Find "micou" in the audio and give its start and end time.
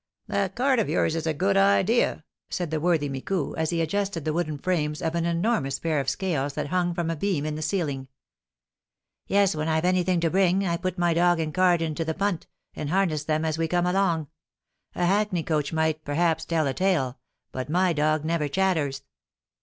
3.07-3.53